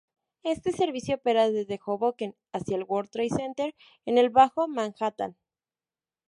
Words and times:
Este 0.41 0.71
servicio 0.71 1.13
opera 1.17 1.51
desde 1.51 1.79
Hoboken 1.85 2.35
hacia 2.53 2.75
el 2.75 2.85
World 2.85 3.11
Trade 3.11 3.29
Center 3.29 3.75
en 4.03 4.17
el 4.17 4.31
Bajo 4.31 4.67
Manhattan. 4.67 5.37